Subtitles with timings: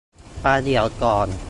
[0.43, 1.29] ประเดี๋ยวก่อน